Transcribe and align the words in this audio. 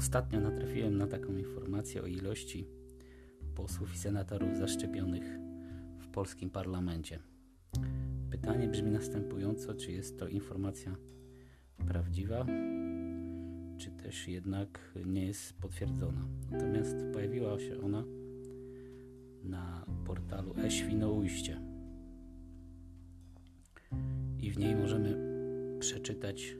Ostatnio 0.00 0.40
natrafiłem 0.40 0.96
na 0.96 1.06
taką 1.06 1.36
informację 1.36 2.02
o 2.02 2.06
ilości 2.06 2.66
posłów 3.54 3.94
i 3.94 3.98
senatorów 3.98 4.56
zaszczepionych 4.56 5.38
w 5.98 6.08
polskim 6.08 6.50
parlamencie. 6.50 7.18
Pytanie 8.30 8.68
brzmi 8.68 8.90
następująco: 8.90 9.74
czy 9.74 9.92
jest 9.92 10.18
to 10.18 10.28
informacja 10.28 10.96
prawdziwa, 11.86 12.46
czy 13.78 13.90
też 13.90 14.28
jednak 14.28 14.94
nie 15.06 15.26
jest 15.26 15.52
potwierdzona? 15.60 16.26
Natomiast 16.50 16.96
pojawiła 17.12 17.58
się 17.58 17.80
ona 17.80 18.04
na 19.44 19.86
portalu 20.06 20.54
e-Świnoujście 20.58 21.60
i 24.38 24.50
w 24.50 24.58
niej 24.58 24.76
możemy 24.76 25.16
przeczytać 25.80 26.56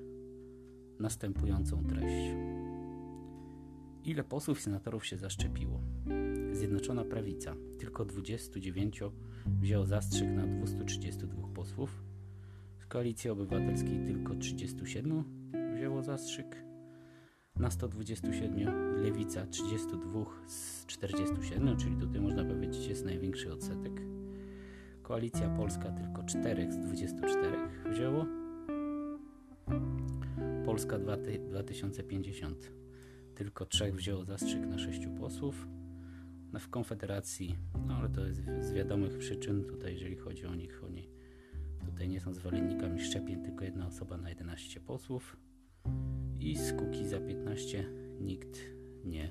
następującą 0.98 1.84
treść. 1.84 2.59
Ile 4.04 4.24
posłów 4.24 4.58
i 4.58 4.62
senatorów 4.62 5.06
się 5.06 5.16
zaszczepiło? 5.16 5.80
Zjednoczona 6.52 7.04
Prawica 7.04 7.56
tylko 7.78 8.04
29 8.04 9.00
wzięło 9.60 9.86
zastrzyk 9.86 10.28
na 10.28 10.46
232 10.46 11.48
posłów. 11.48 12.02
Z 12.78 12.86
Koalicji 12.86 13.30
Obywatelskiej 13.30 14.06
tylko 14.06 14.34
37 14.34 15.24
wzięło 15.74 16.02
zastrzyk 16.02 16.64
na 17.56 17.70
127. 17.70 19.02
Lewica 19.02 19.46
32 19.46 20.24
z 20.46 20.86
47, 20.86 21.76
czyli 21.76 21.96
tutaj 21.96 22.20
można 22.20 22.44
powiedzieć 22.44 22.86
jest 22.86 23.04
największy 23.04 23.52
odsetek. 23.52 23.92
Koalicja 25.02 25.56
Polska 25.56 25.92
tylko 25.92 26.24
4 26.24 26.72
z 26.72 26.78
24 26.78 27.56
wzięło. 27.90 28.26
Polska 30.64 30.98
2050 30.98 32.79
tylko 33.40 33.66
trzech 33.66 33.94
wzięło 33.94 34.24
zastrzyk 34.24 34.66
na 34.66 34.78
sześciu 34.78 35.10
posłów. 35.10 35.68
No 36.52 36.58
w 36.60 36.68
Konfederacji, 36.68 37.56
no 37.86 37.96
ale 37.96 38.08
to 38.08 38.26
jest 38.26 38.40
z 38.60 38.72
wiadomych 38.72 39.18
przyczyn, 39.18 39.64
tutaj 39.64 39.92
jeżeli 39.92 40.16
chodzi 40.16 40.46
o 40.46 40.54
nich, 40.54 40.84
oni 40.84 41.08
tutaj 41.86 42.08
nie 42.08 42.20
są 42.20 42.34
zwolennikami 42.34 43.00
szczepień, 43.00 43.42
tylko 43.42 43.64
jedna 43.64 43.86
osoba 43.86 44.16
na 44.16 44.28
11 44.28 44.80
posłów. 44.80 45.36
I 46.40 46.56
z 46.56 46.72
Kuki 46.72 47.08
za 47.08 47.20
15 47.20 47.84
nikt 48.20 48.60
nie, 49.04 49.30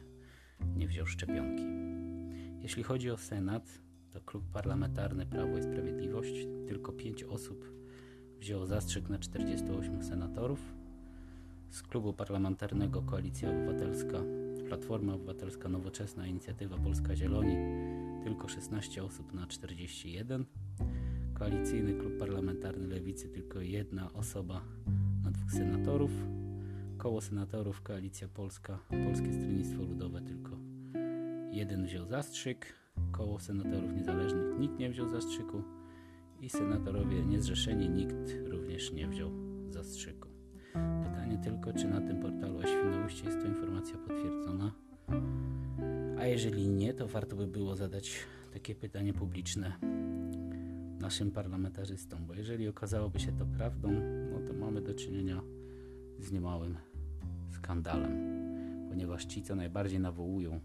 nie 0.76 0.88
wziął 0.88 1.06
szczepionki. 1.06 1.64
Jeśli 2.62 2.84
chodzi 2.84 3.12
o 3.12 3.18
Senat, 3.18 3.82
to 4.12 4.22
klub 4.22 4.52
parlamentarny 4.52 5.26
Prawo 5.26 5.58
i 5.58 5.64
Sprawiedliwość 5.64 6.48
tylko 6.68 6.92
5 6.92 7.24
osób 7.24 7.74
wzięło 8.40 8.66
zastrzyk 8.66 9.10
na 9.10 9.20
48 9.20 10.04
senatorów 10.04 10.79
z 11.70 11.84
klubu 11.84 12.14
parlamentarnego 12.14 13.02
Koalicja 13.02 13.50
Obywatelska, 13.50 14.24
Platforma 14.68 15.14
Obywatelska, 15.14 15.70
Nowoczesna 15.70 16.28
Inicjatywa 16.28 16.78
Polska 16.78 17.16
Zieloni 17.16 17.56
tylko 18.24 18.48
16 18.48 19.04
osób 19.04 19.34
na 19.34 19.48
41. 19.48 20.46
Koalicyjny 21.34 21.94
Klub 21.94 22.18
Parlamentarny 22.18 22.88
Lewicy 22.88 23.30
tylko 23.30 23.62
jedna 23.62 24.14
osoba 24.14 24.62
na 25.24 25.32
dwóch 25.32 25.52
senatorów. 25.52 26.12
Koło 26.98 27.22
senatorów 27.22 27.82
Koalicja 27.82 28.28
Polska, 28.28 28.80
Polskie 29.06 29.34
Stronnictwo 29.34 29.84
Ludowe 29.84 30.22
tylko 30.22 30.58
jeden 31.52 31.86
wziął 31.86 32.06
zastrzyk. 32.06 32.74
Koło 33.12 33.40
senatorów 33.40 33.94
niezależnych 33.94 34.60
nikt 34.60 34.80
nie 34.80 34.90
wziął 34.90 35.10
zastrzyku 35.10 35.64
i 36.42 36.50
senatorowie 36.50 37.26
niezrzeszeni 37.26 37.90
nikt 37.90 38.34
również 38.48 38.92
nie 38.92 39.08
wziął 39.08 39.32
zastrzyku. 39.70 40.29
Pytanie 41.04 41.38
tylko, 41.44 41.74
czy 41.74 41.88
na 41.88 42.02
tym 42.02 42.22
portalu 42.22 42.62
Świnoujście 42.62 43.26
jest 43.26 43.42
to 43.42 43.48
informacja 43.48 43.98
potwierdzona. 43.98 44.72
A 46.20 46.26
jeżeli 46.26 46.70
nie, 46.70 46.94
to 46.94 47.08
warto 47.08 47.36
by 47.36 47.48
było 47.48 47.76
zadać 47.76 48.20
takie 48.54 48.76
pytanie 48.76 49.14
publiczne 49.14 49.74
naszym 51.00 51.32
parlamentarzystom, 51.32 52.26
bo 52.26 52.34
jeżeli 52.34 52.68
okazałoby 52.68 53.20
się 53.20 53.32
to 53.32 53.46
prawdą, 53.46 53.92
no 54.32 54.40
to 54.48 54.54
mamy 54.54 54.82
do 54.82 54.94
czynienia 54.94 55.42
z 56.20 56.32
niemałym 56.32 56.78
skandalem, 57.52 58.12
ponieważ 58.90 59.26
ci, 59.26 59.42
co 59.42 59.56
najbardziej 59.56 60.00
nawołują, 60.00 60.60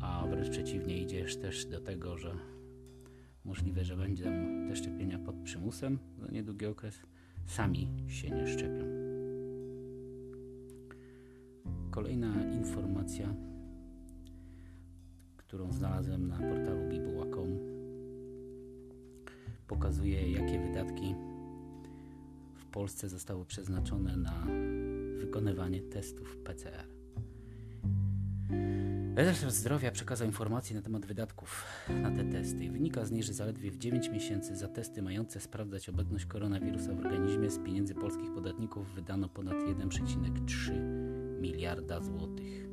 a 0.00 0.26
wręcz 0.26 0.50
przeciwnie, 0.50 1.02
idziesz 1.02 1.36
też 1.36 1.66
do 1.66 1.80
tego, 1.80 2.18
że 2.18 2.36
możliwe, 3.44 3.84
że 3.84 3.96
będą 3.96 4.24
te 4.68 4.76
szczepienia 4.76 5.18
pod 5.18 5.36
przymusem 5.36 5.98
za 6.18 6.28
niedługi 6.32 6.66
okres, 6.66 7.02
sami 7.46 7.88
się 8.08 8.30
nie 8.30 8.46
szczepią. 8.46 8.73
Kolejna 11.94 12.44
informacja, 12.52 13.34
którą 15.36 15.72
znalazłem 15.72 16.28
na 16.28 16.38
portalu 16.38 16.88
bibuła.com 16.88 17.58
pokazuje, 19.66 20.32
jakie 20.32 20.60
wydatki 20.60 21.14
w 22.54 22.66
Polsce 22.66 23.08
zostały 23.08 23.44
przeznaczone 23.44 24.16
na 24.16 24.46
wykonywanie 25.18 25.82
testów 25.82 26.36
PCR. 26.36 26.86
Resort 29.16 29.54
Zdrowia 29.54 29.90
przekazał 29.90 30.26
informacje 30.26 30.76
na 30.76 30.82
temat 30.82 31.06
wydatków 31.06 31.64
na 32.02 32.10
te 32.10 32.24
testy. 32.24 32.70
Wynika 32.70 33.04
z 33.04 33.10
niej, 33.10 33.22
że 33.22 33.32
zaledwie 33.32 33.70
w 33.70 33.78
9 33.78 34.08
miesięcy 34.08 34.56
za 34.56 34.68
testy 34.68 35.02
mające 35.02 35.40
sprawdzać 35.40 35.88
obecność 35.88 36.26
koronawirusa 36.26 36.94
w 36.94 36.98
organizmie 36.98 37.50
z 37.50 37.58
pieniędzy 37.58 37.94
polskich 37.94 38.32
podatników 38.34 38.94
wydano 38.94 39.28
ponad 39.28 39.56
1,3 39.56 41.23
miliarda 41.44 42.00
złotych. 42.00 42.68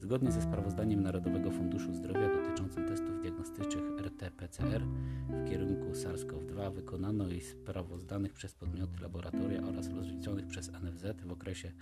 Zgodnie 0.00 0.32
ze 0.32 0.42
sprawozdaniem 0.42 1.02
Narodowego 1.02 1.50
Funduszu 1.50 1.94
Zdrowia 1.94 2.28
dotyczącym 2.28 2.88
testów 2.88 3.20
diagnostycznych 3.22 3.84
RT-PCR 3.84 4.82
w 5.28 5.50
kierunku 5.50 5.92
SARS-CoV-2 5.92 6.72
wykonano 6.72 7.28
i 7.28 7.40
sprawozdanych 7.40 8.32
przez 8.32 8.54
podmioty 8.54 9.02
laboratoria 9.02 9.62
oraz 9.62 9.90
rozliczonych 9.90 10.46
przez 10.46 10.70
NFZ 10.82 11.22
w 11.26 11.32
okresie 11.32 11.72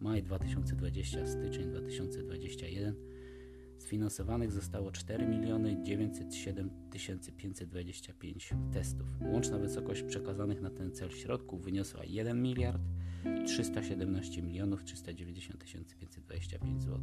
maj 0.00 0.22
2020-styczeń 0.22 1.70
2021 1.70 2.94
Sfinansowanych 3.78 4.52
zostało 4.52 4.92
4 4.92 5.26
907 5.82 6.70
525 7.36 8.54
testów. 8.72 9.06
Łączna 9.20 9.58
wysokość 9.58 10.02
przekazanych 10.02 10.60
na 10.60 10.70
ten 10.70 10.92
cel 10.92 11.10
środków 11.10 11.62
wyniosła 11.62 12.04
1 12.04 12.42
miliard 12.42 12.82
317 13.46 14.42
milionów 14.42 14.84
390 14.84 15.64
525 15.98 16.82
zł. 16.82 17.00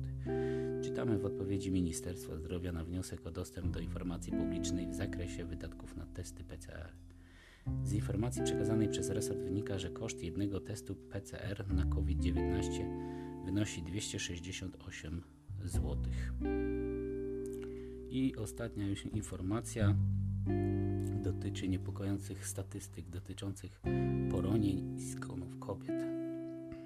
Czytamy 0.84 1.19
w 1.19 1.25
odpowiedzi 1.25 1.72
Ministerstwa 1.72 2.35
Zdrowia 2.35 2.72
na 2.72 2.84
wniosek 2.84 3.28
o 3.28 3.31
dostęp 3.31 3.72
do 3.72 3.80
informacji 3.80 4.31
publicznej 4.31 4.88
w 4.88 4.94
zakresie 4.94 5.46
wydatków 5.46 5.97
na 5.97 6.06
testy 6.06 6.44
PCR. 6.44 6.91
Z 7.84 7.94
informacji 7.94 8.44
przekazanej 8.44 8.90
przez 8.90 9.09
resort 9.09 9.40
wynika, 9.40 9.80
że 9.80 9.90
koszt 9.90 10.24
jednego 10.24 10.59
testu 10.59 10.96
PCR 10.96 11.74
na 11.74 11.85
COVID-19 11.85 13.46
wynosi 13.46 13.84
268 13.84 15.22
zł. 15.66 15.97
I 18.09 18.36
ostatnia 18.36 18.88
już 18.88 19.06
informacja 19.06 19.96
dotyczy 21.24 21.68
niepokojących 21.68 22.47
statystyk 22.47 23.09
dotyczących 23.09 23.81
poronień. 24.31 24.59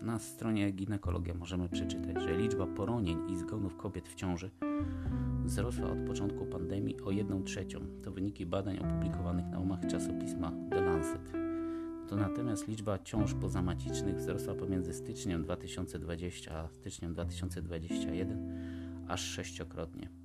Na 0.03 0.19
stronie 0.19 0.71
ginekologia 0.71 1.33
możemy 1.33 1.69
przeczytać, 1.69 2.23
że 2.23 2.37
liczba 2.37 2.65
poronień 2.65 3.31
i 3.31 3.37
zgonów 3.37 3.77
kobiet 3.77 4.07
w 4.07 4.15
ciąży 4.15 4.51
wzrosła 5.45 5.91
od 5.91 5.97
początku 6.07 6.45
pandemii 6.45 7.01
o 7.01 7.11
1 7.11 7.43
trzecią. 7.43 7.79
To 8.03 8.11
wyniki 8.11 8.45
badań 8.45 8.79
opublikowanych 8.79 9.45
na 9.45 9.59
łamach 9.59 9.87
czasopisma 9.87 10.51
The 10.69 10.81
Lancet. 10.81 11.31
To 12.09 12.15
natomiast 12.15 12.67
liczba 12.67 12.99
ciąż 12.99 13.33
pozamacicznych 13.33 14.15
wzrosła 14.15 14.55
pomiędzy 14.55 14.94
styczniem 14.94 15.44
2020 15.44 16.56
a 16.56 16.67
styczniem 16.67 17.13
2021 17.13 18.51
aż 19.07 19.21
sześciokrotnie. 19.21 20.22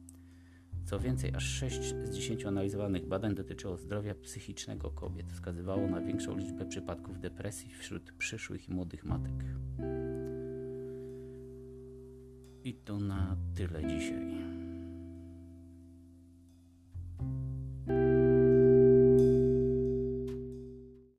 Co 0.89 1.01
więcej, 1.01 1.35
aż 1.35 1.45
6 1.45 1.83
z 1.83 2.11
10 2.11 2.45
analizowanych 2.45 3.07
badań 3.07 3.35
dotyczyło 3.35 3.77
zdrowia 3.77 4.15
psychicznego 4.15 4.91
kobiet. 4.91 5.33
Wskazywało 5.33 5.89
na 5.89 6.01
większą 6.01 6.37
liczbę 6.37 6.67
przypadków 6.67 7.21
depresji 7.21 7.75
wśród 7.75 8.13
przyszłych 8.13 8.69
i 8.69 8.73
młodych 8.73 9.05
matek. 9.05 9.45
I 12.65 12.75
to 12.75 12.99
na 12.99 13.37
tyle 13.55 13.87
dzisiaj. 13.87 14.68